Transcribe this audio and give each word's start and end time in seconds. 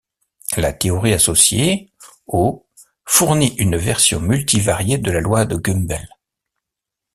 La 0.57 0.73
théorie 0.73 1.13
associée 1.13 1.93
aux 2.25 2.65
fournit 3.05 3.53
une 3.59 3.77
version 3.77 4.19
multivariée 4.19 4.97
de 4.97 5.11
la 5.11 5.19
loi 5.21 5.45
de 5.45 5.57
Gumbel. 5.57 6.09